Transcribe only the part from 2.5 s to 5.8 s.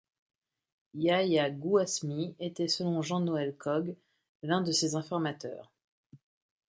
selon Jean-Noël Coghe l'un de ses informateurs.